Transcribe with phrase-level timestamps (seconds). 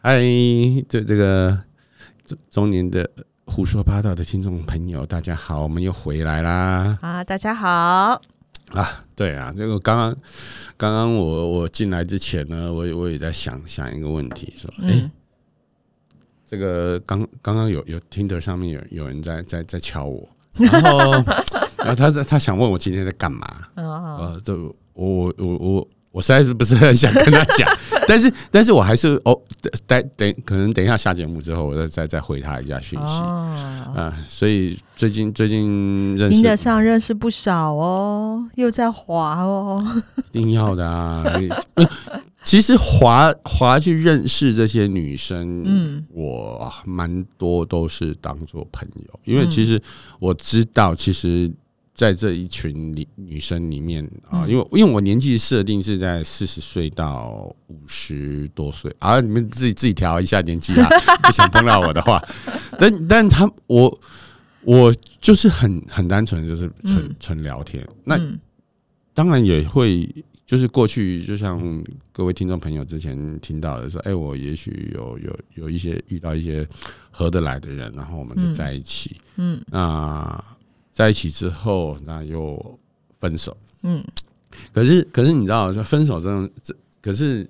[0.00, 0.20] 嗨，
[0.88, 1.58] 这这个
[2.24, 3.08] 中中年的
[3.44, 6.96] 胡说八道的听众朋友，大家好，我们又回来啦！
[7.00, 7.68] 啊，大家好，
[8.70, 10.16] 啊，对啊，这个刚刚
[10.76, 15.10] 刚刚我我进来之前呢，我我也在想想一个问题，说，哎、嗯
[16.46, 21.10] 这个刚刚刚有有 Tinder 上面有有人在在在敲我，然后
[21.78, 27.68] 然后他他想问我今天在干嘛，嗯，呃，对，我我我我我实在是不是很想跟他讲，
[28.08, 29.38] 但是但是我还是哦，
[29.86, 33.20] 等等，可能等一下下节目之后，我再再再回他一下讯息。
[33.22, 41.22] 啊、哦，所以最近最近认识听得上认识不少哦，又在滑哦， 一定要的啊。
[41.74, 41.86] 呃
[42.44, 46.06] 其实滑滑去认识这些女生，嗯。
[46.10, 49.50] 我蛮多都是当做朋友，因为嗯。
[49.50, 49.78] 其实
[50.18, 51.52] 我知道，其实，
[51.98, 54.48] 在这一群里女生里面啊，嗯。
[54.48, 60.88] 因为因为我年纪设定是在四十岁到五十多岁啊，你们自己自己调一下年纪啊，
[61.24, 62.22] 不想碰到我的话，
[62.78, 64.00] 但但他我
[64.62, 67.16] 我就是很很单纯，就是纯嗯。
[67.18, 68.38] 纯聊天，那嗯。
[69.12, 70.08] 当然也会，
[70.46, 71.60] 就是过去就像
[72.12, 76.64] 各位听众朋友之前听到的说，哎、我也许有有有一些遇到一些
[77.10, 78.52] 合得来的人，然后我们就嗯。
[78.52, 79.16] 在一起。
[79.34, 79.60] 嗯。
[79.66, 80.44] 那
[80.98, 82.76] 在一起之后，那又
[83.20, 83.56] 分手。
[83.82, 84.04] 嗯
[84.72, 87.48] 可是可是你知道，说分手这种这，可是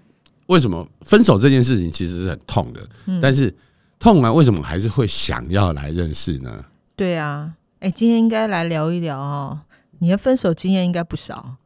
[0.48, 2.86] 为什么分手这件事情其实是很痛的？
[3.06, 3.50] 嗯，但是
[3.98, 6.62] 痛啊为什么还是会想要来认识呢？
[6.94, 9.58] 对啊，哎，今天应该来聊一聊哦，
[10.00, 11.56] 你的分手经验应该不少。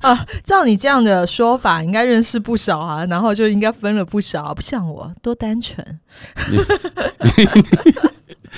[0.00, 5.84] 啊， 照你这样的说法，应该认识不少啊，然后就应该分了不少，不像我多单纯。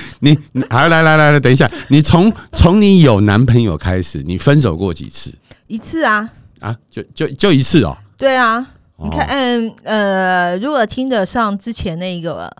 [0.20, 5.32] 你你好，来来来来，等一下，你从从你有男朋友开始，你分手过几次？
[5.66, 6.76] 一次啊，啊？
[6.90, 7.96] 就就就一次哦。
[8.16, 12.50] 对啊，你看，哦嗯呃，如果听得上之前那个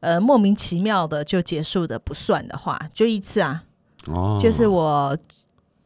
[0.00, 3.62] 呃莫名其妙的就结束的不算的话，就一次啊，
[4.08, 5.16] 哦，就是我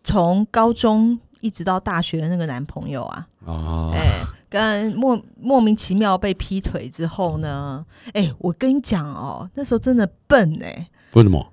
[0.02, 4.08] 从高中一直到大学的那个男朋友啊，哦，哎、
[4.50, 11.46] 跟莫莫名其妙被劈腿之后呢，哎、我跟你讲哦，那时候真的笨哎、为什么？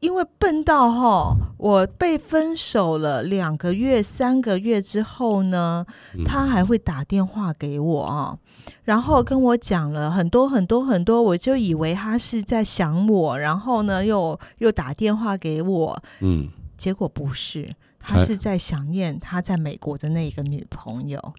[0.00, 6.24] 因为笨到哈，我被分手了两个月、三个月之后呢，嗯。
[6.24, 8.36] 他还会打电话给我啊，
[8.82, 21.34] 然后跟我讲了很多很多很多，我就以为他是在想我，然后呢又又打电话给我，嗯，结果不是，他他是在想念他在美国的那一个女朋友，好，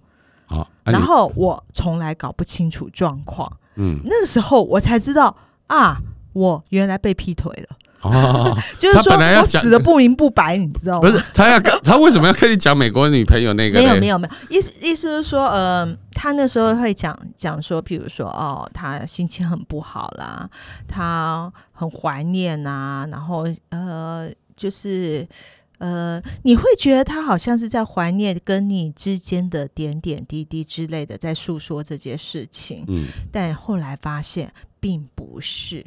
[0.46, 5.34] 啊然你后我从来搞不清楚状况，嗯，那个时候我才知道
[5.66, 5.98] 啊，
[6.32, 7.76] 我原来被劈腿了。
[8.02, 11.08] 哦， 就是说我死的不明不白，你知道吗？
[11.08, 13.80] 不是，他要跟 他为什么要跟你讲美国女朋友那个？
[13.80, 20.46] 没有没，有没有，意思意思是说，呃，他那时候会讲讲说，譬如说，哦，他心情很不好啦，
[20.86, 25.26] 他很怀念呐、然后呃，就是
[25.84, 34.50] 呃，你会觉得他好像是在怀念跟你之间的点点滴滴之类的，在诉说这件事情，嗯，但后来发现
[34.80, 35.84] 并不是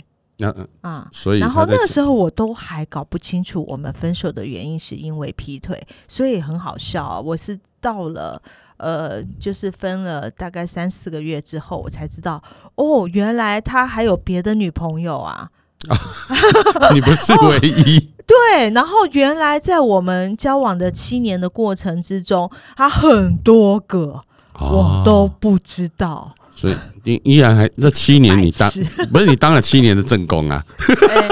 [0.81, 1.09] 啊。
[1.11, 7.19] 所以然后那个时候我都还搞不清楚我们分手的原因是因为劈腿，所以很好笑啊。
[7.19, 8.39] 我是到了
[8.77, 12.39] 呃，就是分了大概三四个月之后，我才知道
[12.75, 15.49] 哦，原来他还有别的女朋友啊。
[16.93, 24.21] 你不是唯一，对，然后原来在我们交往的七年的过程之中，他很多个
[24.59, 26.35] 我都哦，不知道。
[26.53, 28.69] 所以你依然还这七年你当
[29.13, 30.63] 不是你当了七年的正宫啊？
[31.09, 31.29] 哎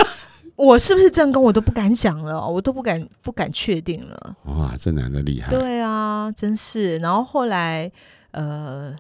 [0.55, 4.35] 我是不是正宫，我都不敢讲了，我都不敢不敢确定了。
[4.45, 6.97] 哇，这男的厉害，对啊，真是。
[6.99, 7.91] 然后后来，
[8.31, 8.95] 呃，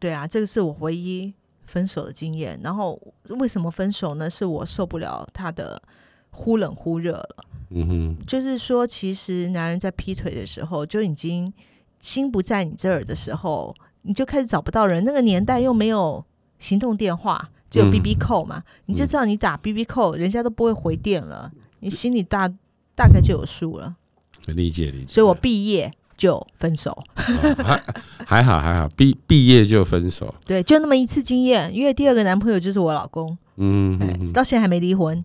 [0.00, 1.32] 对啊，这个是我唯一
[1.66, 2.58] 分手的经验。
[2.64, 4.28] 然后为什么分手呢？
[4.28, 5.80] 是我受不了他的
[6.30, 7.36] 忽冷忽热了。
[7.70, 11.52] 嗯哼，就是说，其实男人在劈腿的时候，就已经
[12.00, 15.04] 心不在你这儿的时候，你就开始找不到人。
[15.04, 16.24] 那个年代又没有
[16.58, 22.48] 行动电话，只有嗯 BB 扣嘛，你就知道你打 BB 扣，人家都不会回电了，你心里大
[22.94, 23.96] 大概就有数了。
[24.46, 25.06] 理解理解。
[25.06, 26.90] 所以我毕业就分手。
[27.16, 27.82] 哦还
[28.24, 35.24] 还好还好，毕毕业就分手，对，就那么一次经验，因为第二个男朋友就是我老公，嗯，到现在还没离婚，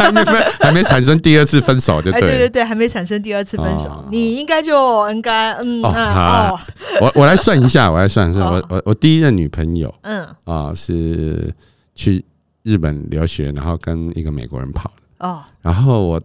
[0.00, 2.48] 还没分，还没产生第二次分手就哎，对对对。
[2.48, 4.04] 对，还没产生第二次分手，哦。
[4.10, 6.60] 你应该就应该嗯哦嗯好哦。
[7.02, 10.26] 我我来算一下，我来算一下， 我我我第一任女朋友嗯。
[10.44, 11.54] 啊是
[11.94, 12.24] 去
[12.62, 15.42] 日本留学，然后跟一个美国人跑，哦。
[15.60, 16.20] 然后我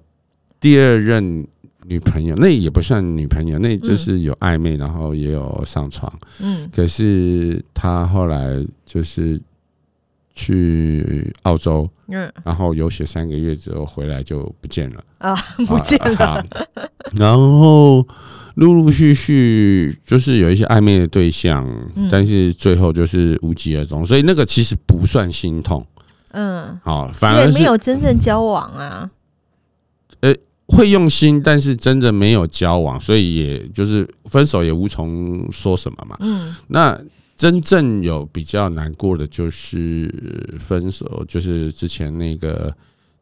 [0.60, 1.46] 第二任
[1.86, 6.12] 女朋友，那也不算女朋友，那就是有暧昧，然后也有上床。
[6.40, 6.70] 嗯。
[6.74, 9.42] 可是他后来就是
[10.34, 12.32] 去澳洲，嗯。
[12.44, 15.36] 然后游学三个月之后回来就不见了，啊，
[15.68, 16.26] 不见了。
[16.26, 16.46] 啊
[17.18, 18.06] 然后
[18.56, 22.08] 陆陆续续就是有一些暧昧的对象，嗯。
[22.12, 25.86] 但是最后就是无疾而终，所以那个其实不算心痛，
[26.32, 29.10] 嗯，啊，反而是没有真正交往啊。
[30.74, 36.16] 会用心，但是真的没有交往，所以也就是分手也无从说什么嘛。
[36.22, 36.56] 嗯。
[36.68, 36.98] 那
[37.42, 40.14] 真正有比较难过的就是
[40.60, 42.72] 分手，就是之前那个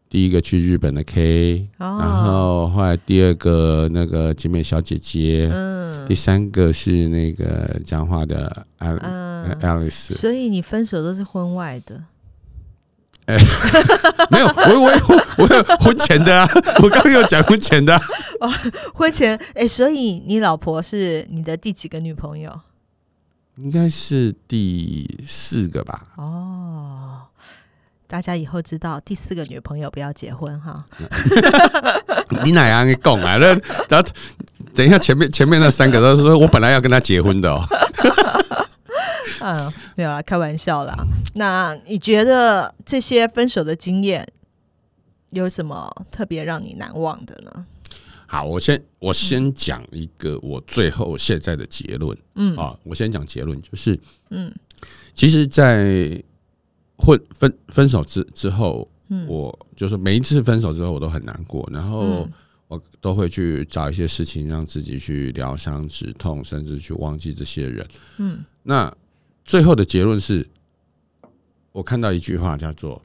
[0.10, 6.06] 第一个去日本的 K，、然哦，后后来第二个那个集美小姐姐，嗯。
[6.06, 12.04] 第三个是那个讲话的，Alice，所以你分手都是婚外的。
[14.30, 14.98] 没有，我我有
[15.38, 16.50] 我有婚前的啊，
[16.84, 18.50] 我刚刚有讲婚前的啊、
[18.94, 22.60] 婚前，哎、所以你老婆是你的第几个女朋友？
[23.62, 26.08] 应该是第四个吧。
[26.16, 27.22] 哦，
[28.08, 30.86] 大家以后知道第四个女朋友不要结婚哈。
[32.44, 33.36] 你哪样给讲啊？
[33.38, 33.48] 那
[33.90, 34.10] 然后
[34.74, 37.62] 等一下，前面前面那三个都是说我本来要跟他结婚的哦。
[39.42, 40.96] 嗯，没有啦，开玩笑啦。
[41.36, 44.28] 那你觉得这些分手的经验
[45.32, 47.66] 有什么特别让你难忘的呢？
[48.32, 52.16] 好，我先我先讲一个我最后现在的结论。
[52.36, 52.56] 嗯。
[52.56, 54.00] 啊，我先讲结论，就是
[54.30, 54.54] 嗯。
[55.16, 56.24] 其实，在
[56.96, 59.26] 混分分手之之后，嗯。
[59.28, 62.32] 我就是每一次分手之后，我都很难过，然后嗯。
[62.68, 67.88] 我都会去找一些事情让自己去疗伤止痛，甚至去忘记这些人。
[68.18, 68.46] 嗯。
[68.62, 68.96] 那
[69.44, 70.48] 最后的结论是，
[71.72, 73.02] 我看到一句话叫做：“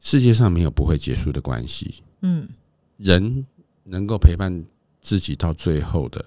[0.00, 2.48] 世界上没有不会结束的关系，嗯。
[2.96, 3.44] 人
[3.84, 4.64] 能够陪伴
[5.00, 6.24] 自己到最后的，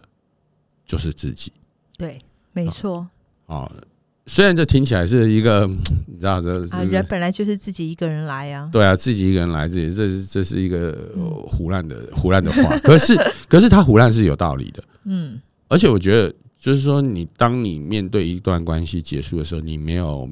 [0.85, 1.51] 就是自己。
[1.97, 2.19] 对，
[2.51, 3.07] 没错。
[3.45, 3.71] 哦，
[4.25, 5.67] 虽然这听起来是一个，
[6.07, 12.77] 你知道这啊，人本来就是自己一个人来呀、对啊，自己一个人来，这这是这是一个呃胡乱的胡乱的话。
[12.83, 13.15] 可是
[13.47, 15.39] 可是他胡乱是有道理的，嗯。
[15.67, 20.29] 而且我觉得就是说，你当你面对一段关系结束的时候，你没有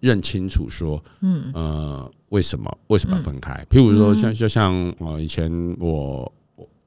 [0.00, 1.50] 认清楚说，嗯。
[1.54, 3.52] 呃，为什么为什么分开？
[3.70, 6.32] 譬如说嗯像就像呃以前我我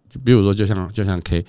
[0.09, 1.45] 就比如说就像就像 K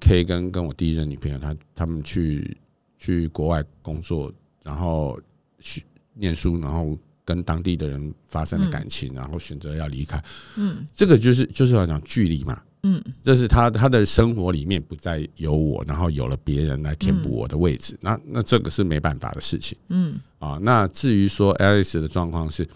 [0.00, 2.56] K 跟跟我第一任女朋友，她他们去
[2.98, 4.32] 去国外工作，
[4.62, 5.18] 然后
[5.58, 10.22] 去念书，然后跟当地的人发生了感情，然后选择要离开，
[10.56, 12.60] 嗯这个就是就是要讲距离嘛。
[12.84, 20.58] 嗯这是他他的生活里面不再有我，然后有了别人来填补我的位置，那那这个是没办法的事情嗯啊。
[20.60, 22.66] 那至于说 Alice 的状况是，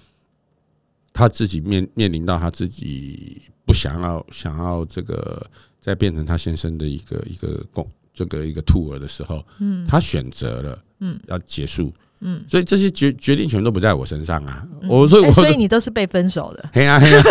[1.17, 5.45] 他自己面面临到他自己不想要想要这个
[5.81, 11.91] 再变成他先生的一个一个共这个一个兔儿的时候，嗯他选择了嗯要结束，
[12.21, 14.63] 嗯，所以这些决决定权都不在我身上啊。
[14.87, 17.23] 我所以我哎所以你都是被分手的，嘿 呀嘿呀，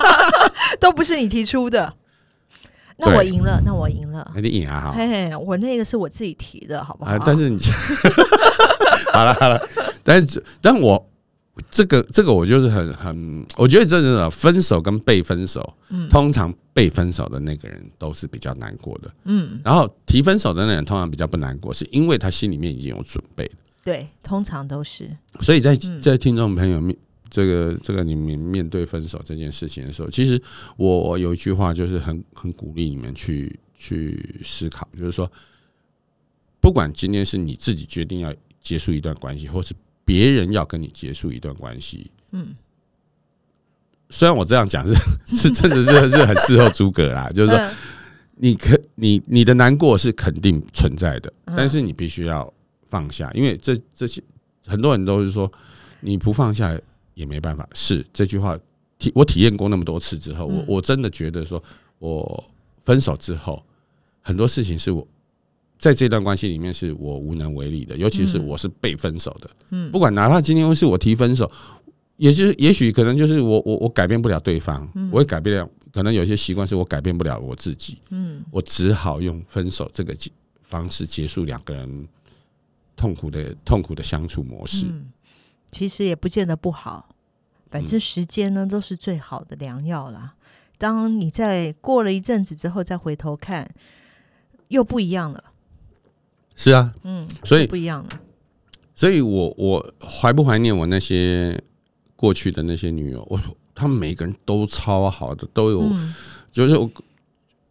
[0.78, 1.92] 都不是你提出的。
[2.96, 4.30] 那我赢了，那我赢了。
[4.34, 4.92] 那你赢啊好。
[4.92, 7.10] 嘿嘿，我那个是我自己提的，好不好？
[7.10, 7.58] 啊，但是你
[9.12, 9.60] 好了好了，
[10.04, 11.10] 但是但我
[11.70, 23.52] 这个这个我就是很很，我觉得真的分手跟被分手，嗯通常被分手的那个人都是比较难过的，嗯，然后提分手的那个人通常比较不难过，是因为他心里面已经有准备了，
[23.84, 25.10] 对，通常都是。
[25.40, 26.96] 所以在嗯在听众朋友面。
[27.30, 30.40] 这个这个你们面对分手这件事情的时候，其实
[30.76, 35.28] 我有一句话就是很很鼓励你们去去思考，就是说，
[36.60, 42.54] 不管今天是你自己决定要结束一段关系，或是别人要跟你结束一段关系，嗯，
[44.10, 44.94] 虽然我这样讲是
[45.36, 47.74] 是真的是 是很适合诸葛啦， 就是说嗯。
[48.36, 51.54] 你可你你的难过是肯定存在的，嗯。
[51.56, 52.52] 但是你必须要
[52.88, 54.20] 放下，因为这这些
[54.66, 55.50] 很多人都是说
[56.00, 56.76] 你不放下
[57.14, 57.64] 也没办法。
[57.74, 58.58] 是这句话
[58.98, 60.64] 体我体验过那么多次之后，我嗯。
[60.66, 61.62] 我真的觉得说，
[62.00, 62.44] 我
[62.82, 63.64] 分手之后
[64.20, 65.06] 很多事情是我
[65.84, 69.50] 在这段关系里面是我无能为力的，尤其是嗯我是被分手的。
[69.68, 71.50] 嗯不管哪怕今天是我提分手，
[72.16, 80.30] 也就是也许可能就是我我我改变不了对方，我也改变了，可能有些习惯是我改变不了我自己，嗯我只好用分手这个结
[80.62, 82.08] 方式结束两个人
[82.96, 84.86] 痛苦的痛苦的相处模式。
[84.88, 85.12] 嗯，
[85.70, 87.14] 其实也不见得不好，
[87.70, 90.34] 反嗯正时间呢都是最好的良药啦。
[90.78, 93.68] 当你在过了一阵子之后再回头看，
[94.68, 95.44] 又不一样了，
[96.56, 98.08] 是啊，嗯，所以不一样了，
[98.94, 101.60] 所以我我怀不怀念我那些
[102.16, 103.26] 过去的那些女友？
[103.28, 103.40] 我
[103.74, 106.14] 他们每个人都超好的，都有、嗯
[106.52, 106.88] 就是我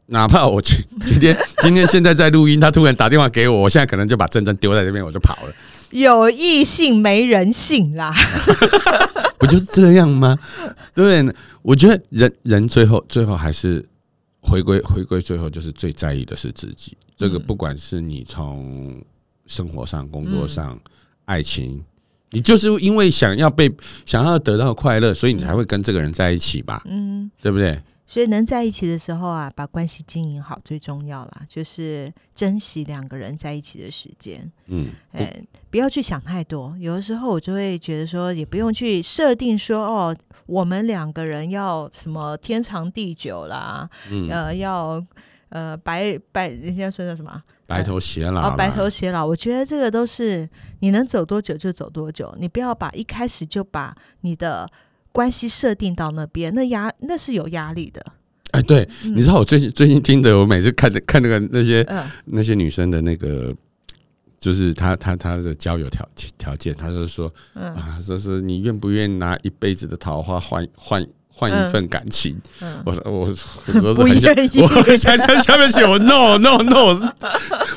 [0.08, 0.76] 哪怕我今
[1.06, 5.54] 今天今天现在在录音，他突然打电话给我，我现在可能就把珍珍丢在这边，我就跑了。
[5.92, 8.14] 有异性没人性啦，
[9.40, 10.38] 不就是这样吗？
[10.94, 11.24] 对？
[11.62, 13.88] 我觉得人人最后最后还是
[14.42, 16.98] 回归回归，最后就是最在意的是自己。
[17.16, 19.02] 这个不管是你从
[19.46, 20.80] 生活上、工作上、
[21.26, 21.84] 爱情，
[22.32, 23.72] 你就是因为想要被
[24.06, 26.82] 想要得到快乐，所以你才会跟这个人在一起吧？
[26.86, 27.82] 嗯，对不对？
[28.06, 34.52] 所以能在一起的时候啊，把关系经营好最重要啦，就是珍惜两个人在一起的时间。
[34.68, 36.76] 嗯，哎，不要去想太多。
[36.80, 40.16] 有的时候我就会觉得说，也不用去设定说哦，
[40.46, 45.04] 我们两个人要什么天长地久啦，嗯呃，要
[45.54, 49.26] 呃白白人家说叫什么白头偕老，白头偕老。
[49.26, 50.50] 我觉得这个都是
[50.82, 54.70] 你能走多久就走多久，你不要把一开始就把你的。
[55.16, 58.04] 关系设定到那边，那压那是有压力的。
[58.50, 61.88] 哎，对，你知道我最近最近听的，我每次看的看那个那些
[62.26, 63.56] 那些女生的那个，
[64.40, 66.04] 就是她她她的交友条
[66.40, 72.40] 条件，她就说啊，说是你愿不愿意拿一辈子的桃花换换换一份感情？
[72.86, 76.96] 我我我说不愿意，我想想下面写我 no no no，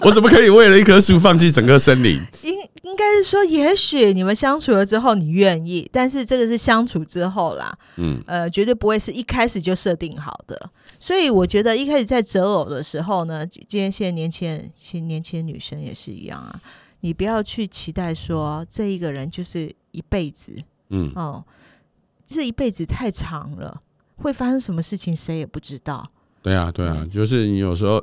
[0.02, 2.20] 我怎么可以为了一棵树放弃整个森林？
[2.42, 10.70] 应该是说，也许你们相处了之后你愿意，但是这个是相处之后啦，嗯，呃，绝对不会是一开始就设定好的。
[11.00, 16.58] 所以我觉得一开始在择偶的时候呢，今天现在年轻人、现年轻女生也是一样啊，
[17.00, 20.52] 你不要去期待说这一个人就是一辈子，
[20.90, 21.44] 嗯，哦，
[22.26, 23.82] 这一辈子太长了，
[24.16, 26.10] 会发生什么事情谁也不知道。
[26.42, 28.02] 对啊，对啊，就是你有时候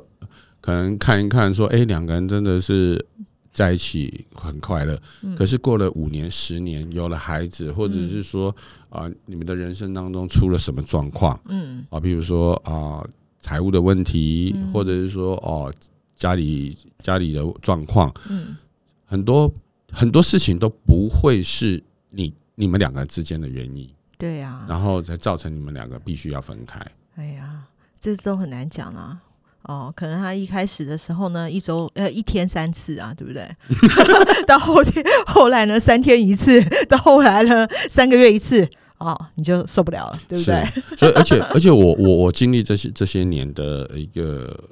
[0.60, 3.06] 可能看一看说，哎，两个人真的是。
[3.54, 5.00] 在一起很快乐，
[5.36, 8.52] 可是过了五年、十年，有了孩子，或者是说
[8.88, 11.40] 啊，你们的人生当中出了什么状况？
[11.44, 15.72] 嗯，啊，比如说啊，财务的问题，或者是说哦，
[16.16, 18.56] 家里家里的状况，嗯，
[19.04, 19.48] 很多
[19.92, 26.80] 很多事情都不会是你你们两个之间的原因，对呀，然后才造成你们两个必须要分开。
[27.16, 27.64] 哎呀，
[27.98, 29.20] 这都很难讲啊。
[29.62, 33.48] 哦，可能他一开始的时候呢，一周呃一天三次啊，对不对？
[34.46, 38.68] 到后天后来呢，三天一次， 到后来呢，三个月一次，
[38.98, 40.62] 哦，你就受不了了，对不对？
[40.98, 44.68] 所以，而且 而且，我我我经历这些这些年的一个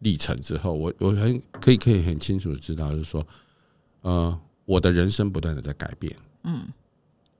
[0.00, 3.24] 历程之后，我我很可以可以很清楚的知道，就是说，
[4.00, 6.12] 呃，我的人生不断的在改变，
[6.42, 6.66] 嗯，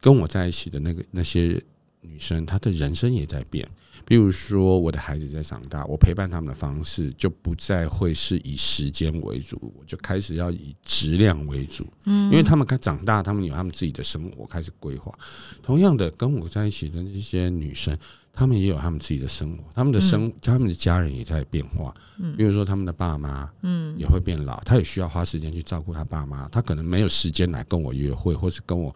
[0.07, 1.61] 跟我在一起的那个那些
[2.01, 3.69] 女生，她的人生也在变。
[4.05, 11.85] 比如说，我的孩子在长大，我陪伴他们的方式就不再会是以时间为主，我就开始要以质量为主。
[12.05, 15.13] 嗯，因为他们开长大，他们有他们自己的生活开始规划。
[15.61, 17.99] 同样的，跟我在一起的这些女生，
[18.33, 21.93] 她们也有他们自己的生活，他们的生，他们的家人也在变化。
[22.19, 28.95] 嗯，比如说他们的爸妈，嗯，也会变老，他也需要花时间去照顾他爸妈，他可能没有时间来跟我约会，或是跟我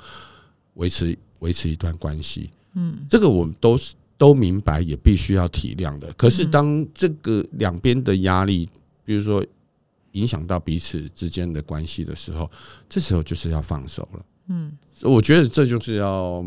[0.81, 2.51] 维持维持一段关系。
[2.75, 3.95] 嗯，这个我们都是。
[4.21, 6.13] 都明白，也必须要体谅的。
[6.13, 8.69] 可是，当这个两边的压力，
[9.03, 9.43] 比如说
[10.13, 12.51] 影响到彼此之间的关系的时候，
[12.87, 14.27] 这时候就是要放手了。
[14.49, 16.45] 嗯，我觉得这就是要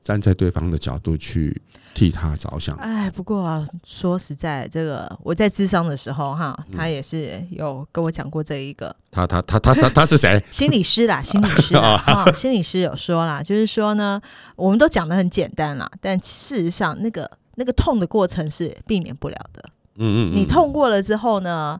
[0.00, 1.60] 站在对方的角度去。
[1.94, 2.76] 替他着想。
[2.76, 8.94] 哎，不过说实在，这个我在智商的时候，哈，他也是有跟我讲过这一个。
[9.10, 10.42] 他他他他他他是谁？
[10.50, 14.20] 心理师啦，心理师 啊，心理师有说啦，就是说呢，
[14.56, 19.62] 我们都讲的很简单啦，但事实上，那个那个痛的过程是避免不了的。
[19.96, 21.78] 嗯嗯，你痛过了之后呢，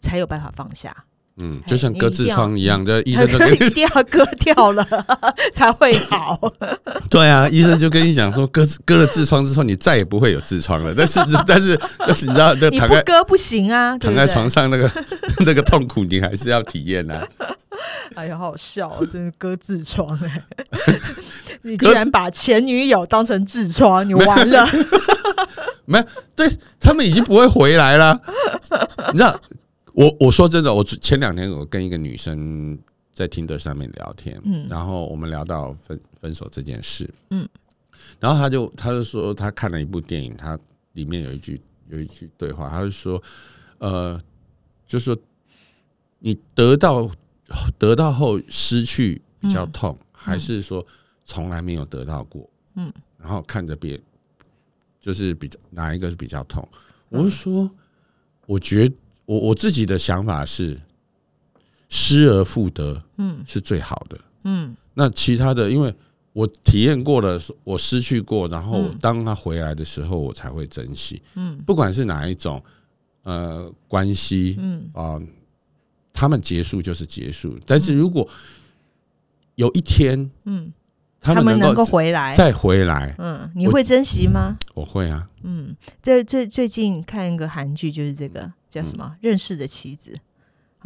[0.00, 1.04] 才有办法放下。
[1.38, 4.86] 嗯，就像割痔疮一样，这医生都 一定要割掉了
[5.52, 6.38] 才会好。
[7.08, 10.94] 对啊，医生就跟你讲说，割割了痔疮之后，你再也不会有痔疮了。
[10.94, 14.90] 但是，但是，但是，你知道，那躺在割不行啊，躺在床上那个
[15.46, 17.26] 那个痛苦，你还是要体验啊。
[18.14, 20.42] 哎呀，好好笑，真是割痔疮哎！
[21.62, 24.68] 你居然把前女友当成痔疮，你完了。
[25.86, 26.04] 没有，
[26.36, 28.20] 对他们已经不会回来了。
[29.12, 29.40] 你知道。
[29.94, 32.78] 我我说真的，我前两天我跟一个女生
[33.12, 37.46] 在听的上面聊天，嗯，然后我们聊到分分手这件事，嗯，
[38.18, 40.58] 然后他就他就说他看了一部电影，他
[40.92, 43.22] 里面有一句有一句对话，他就说，
[43.78, 44.18] 呃，
[44.86, 45.14] 就说
[46.20, 47.10] 你得到
[47.78, 50.84] 得到后失去比较痛，还是说
[51.24, 54.00] 从来没有得到过，嗯，然后看着别
[55.00, 56.66] 就是比较哪一个是比较痛？
[57.10, 57.70] 我是说，
[58.46, 58.94] 我觉得。
[59.32, 60.78] 我我自己的想法是，
[61.88, 64.76] 失而复得，嗯，是最好的，嗯。
[64.92, 65.94] 那其他的，因为
[66.34, 71.22] 我体验过了，我失去过，然后嗯当他回来的时候，我才会珍惜。
[71.34, 72.62] 嗯不管是哪一种
[73.22, 75.18] 呃关系嗯啊、
[76.12, 77.58] 他们结束就是结束。
[77.64, 78.28] 但是如果
[79.54, 80.70] 有一天嗯，
[81.18, 84.58] 他他们能够们能够回来，再回来，嗯，你会珍惜吗？
[84.74, 85.26] 我会啊。
[85.42, 90.10] 嗯，这最最近看一个韩剧，就是这个叫什么《认识的妻子》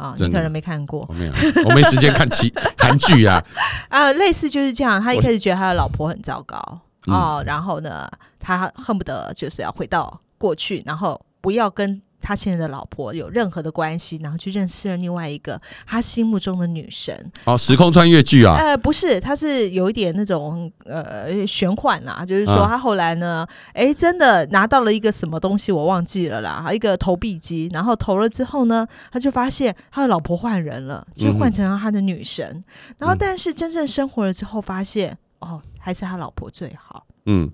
[0.03, 1.05] 啊，你可能没看过。
[1.07, 1.33] 我没有，
[1.65, 3.41] 我没时间看棋 韩剧啊。
[3.87, 5.01] 啊，类似就是这样。
[5.01, 6.59] 他一开始觉得他的老婆很糟糕。
[7.07, 7.13] 嗯。
[7.15, 8.07] 哦，然后呢，
[8.39, 17.31] 他恨不得就是要回到过去，然后不要跟他现在的老婆有任何的关系，然后去认识了另外一个他心目中的女神。
[17.45, 32.63] 哦，时空穿越剧啊，呃，不是，他是有一点那种呃玄幻啦，就是说啊他后来呢，哎、真的拿到了一个什么东西，我忘记了啦，一个投币机，然后投了之后呢，他就发现他的老婆换人了，就换成了他的女神，
[32.97, 33.17] 然后嗯。
[33.19, 37.51] 但是真正生活了之后，发现哦，还是他老婆最好，嗯。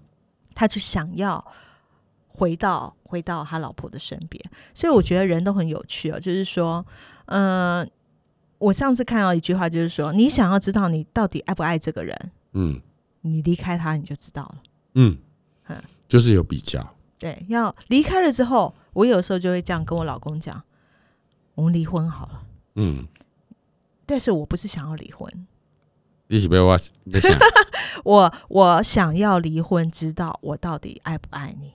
[0.56, 1.44] 他就想要
[2.28, 4.44] 回到回到他老婆的身边，
[4.74, 6.84] 所以我觉得人都很有趣哦，就是说，
[7.28, 7.88] 嗯、
[8.58, 12.82] 我上次看到一句话，就是说，你想要知道你到底爱不爱这个人，嗯
[13.22, 14.56] 你离开他你就知道了。
[14.96, 15.16] 嗯
[15.68, 15.78] 嗯，
[16.08, 16.96] 就是有比较。
[17.20, 20.60] 对，要离开了之后，我有时候就会这样跟我老公讲，
[21.54, 22.42] 我们离婚好了。
[22.74, 23.06] 嗯，
[24.08, 25.48] 但是我不是想要离婚，
[26.28, 26.76] 一起被我，
[28.04, 31.72] 我我想要离婚，知道我到底爱不爱你，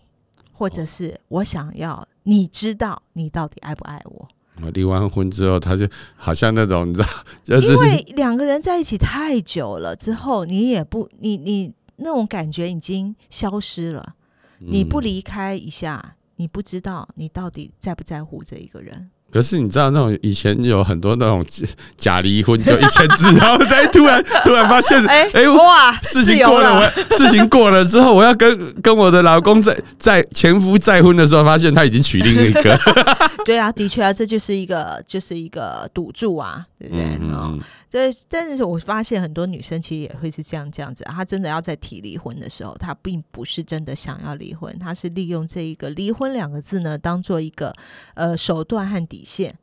[0.59, 4.29] 或者是我想要你知道你到底爱不爱我。
[4.61, 7.07] 我离完婚之后，他就好像那种你知道，
[7.45, 14.17] 就是因为两个人在一起太久了之后，你也不你你那种感觉已经消失了。
[14.59, 19.09] 你不嗯离开一下，你不知道你到底在不在乎这一个人。
[19.31, 21.67] 可是你知道那种以前有很多那种假
[21.97, 26.93] 假离婚，就一千字，然后再突然突然发现，哎哎、我哇，事情过了，了。
[27.09, 32.79] 我事情过了之后，我要跟跟我的老公在在前夫再婚的时候，发现他已经娶另一个，
[33.45, 37.05] 对啊，的确啊，这就是一个就是一个赌注啊，对不对？
[37.21, 47.75] 嗯对，但是我发现很多女生其实也会是这样这样子、啊，她真的要在提离婚的时候，她并不是真的想要离婚，她是利用这一个“离婚”两个字呢，当做一个
[48.15, 49.59] 呃手段和底线。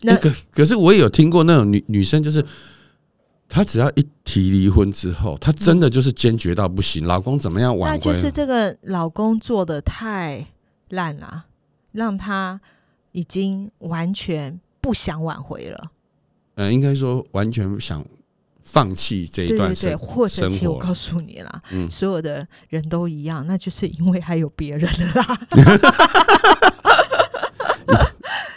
[0.00, 2.44] 那欸可可是我也有听过那种女女生，就是
[3.48, 7.96] 她只要一提离婚之后，她真的就是坚决到不行，老公怎么样挽回？
[7.96, 10.44] 那就是这个老公做的太
[10.88, 11.46] 烂了，
[11.92, 12.60] 让她
[13.12, 15.92] 已经完全不想挽回了。
[16.54, 18.04] 嗯、应该说完全想
[18.62, 25.40] 放弃这一对对对，或者生活其实我告诉你啦，嗯 所有的人都一样，那就是因为还有别人了啦。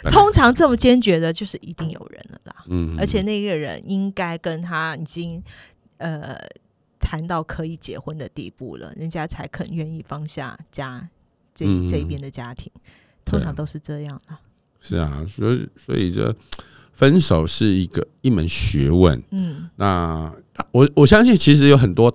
[0.10, 2.64] 通常这么坚决的，就是一定有人了啦。
[2.68, 5.42] 嗯而且那个人应该跟他已经
[5.98, 6.38] 呃
[6.98, 11.06] 谈到可以结婚的地步了，人家才肯愿意放下家
[11.54, 12.70] 这嗯这边的家庭。
[13.24, 14.40] 通常都是这样啦。
[14.80, 16.34] 是啊，所以所以这
[16.98, 19.22] 分手是一个一门学问。
[19.30, 20.34] 嗯那
[20.72, 22.12] 我我相信，其实有很多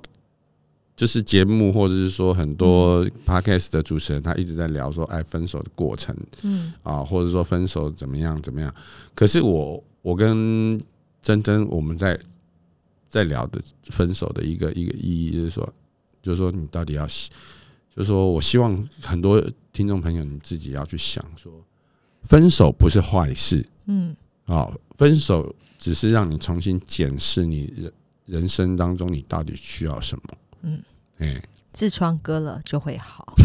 [0.94, 8.76] 就是节目，或者是说很多 podcast 的主持人，他一直在聊说，哎，分手的过程嗯啊，或者说分手怎么样怎么样。
[9.16, 10.78] 可是我我跟
[11.22, 12.20] 珍珍我们在
[13.08, 15.74] 在聊的分手的一个一个意义，就是说，
[16.22, 19.42] 就是说你到底要，就是说我希望很多
[19.72, 21.50] 听众朋友你自己要去想说，
[22.24, 24.14] 分手不是坏事嗯
[24.46, 27.92] 啊，分手只是让你重新检视你人
[28.26, 30.24] 人生当中你到底需要什么。
[30.64, 30.82] 嗯，
[31.20, 31.42] 哎、
[31.76, 33.34] 痔疮割了就会好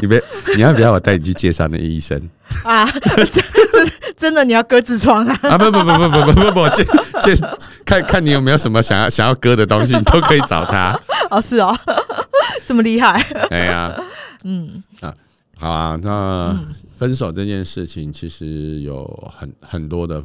[0.00, 0.22] 你别，
[0.54, 2.18] 你要不要我带你去介绍那医生
[2.64, 2.90] 啊！
[3.16, 5.38] 真真真的，你要割痔疮啊？
[5.42, 5.58] 啊？
[5.58, 6.84] 不不不不不不不不，介
[7.22, 7.36] 介
[7.84, 10.98] 看看你有没有什么想要想要割的东西，你都可以找他。
[11.30, 11.76] 哦，是哦，
[12.64, 13.20] 这么厉害？
[13.50, 13.94] 哎呀，
[14.44, 14.82] 嗯
[15.58, 20.22] 好啊，那嗯，分手这件事情其实有很很多的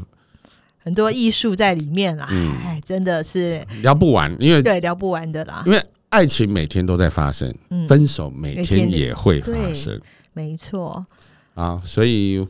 [0.84, 2.28] 很多艺术在里面啦。
[2.30, 5.64] 嗯哎，真的是聊不完，因为对聊不完的啦。
[5.66, 10.00] 因为爱情每天都在发生，嗯，分手每天也会发生
[10.34, 11.06] 没错。
[11.54, 12.46] 啊，所以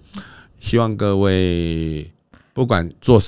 [0.60, 2.12] 希望各位
[2.54, 3.22] 不管做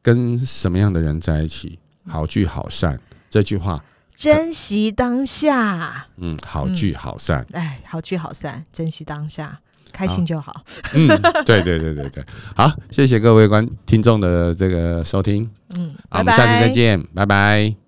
[0.00, 3.84] 跟什么样的人在一起，好聚好散这句话，
[4.22, 9.58] 珍惜当下，嗯，好聚好散，哎，好聚好散，珍惜当下，
[9.92, 10.62] 开心就好。
[10.94, 11.08] 嗯，
[11.44, 16.24] 对对对对对，好，谢谢各位观听众的这个收听，嗯，好，我。
[16.24, 17.81] 们下次再见，拜拜。